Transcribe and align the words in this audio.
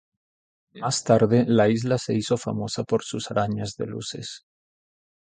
Más 0.73 1.03
tarde, 1.03 1.43
la 1.47 1.69
isla 1.69 1.99
se 1.99 2.15
hizo 2.15 2.35
famosa 2.35 2.83
por 2.83 3.03
sus 3.03 3.29
arañas 3.29 3.75
de 3.77 3.85
luces. 3.85 4.45